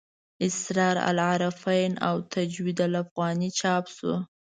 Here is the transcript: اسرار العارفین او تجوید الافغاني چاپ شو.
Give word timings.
اسرار 0.41 0.95
العارفین 0.99 1.91
او 2.07 2.15
تجوید 2.35 2.77
الافغاني 2.87 3.49
چاپ 3.59 3.85
شو. 3.95 4.13